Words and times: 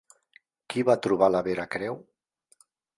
Qui 0.73 0.85
va 0.89 0.95
trobar 1.07 1.31
la 1.37 1.43
Vera 1.51 1.69
Creu? 1.77 2.05